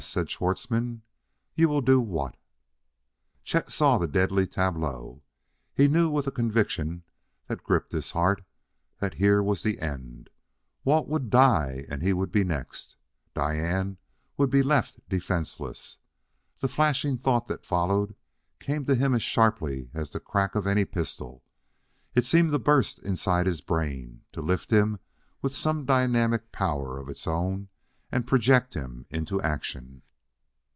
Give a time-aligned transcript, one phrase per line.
[0.03, 1.03] said Schwartzmann,
[1.53, 2.35] "You will do what?"
[3.43, 5.21] Chet saw the deadly tableau.
[5.75, 7.03] He knew with a conviction
[7.45, 8.43] that gripped his heart
[8.97, 10.31] that here was the end.
[10.83, 12.95] Walt would die and he would be next.
[13.35, 13.99] Diane
[14.37, 15.99] would be left defenseless....
[16.61, 18.15] The flashing thought that followed
[18.59, 21.43] came to him as sharply as the crack of any pistol.
[22.15, 24.97] It seemed to burst inside his brain, to lift him
[25.43, 27.67] with some dynamic power of its own
[28.13, 30.01] and project him into action.